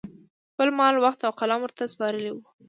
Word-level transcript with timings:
خپل 0.51 0.69
مال، 0.79 0.95
وخت 1.05 1.19
او 1.27 1.31
قلم 1.39 1.59
ورته 1.63 1.83
سپارلي 1.93 2.29
وو 2.31 2.41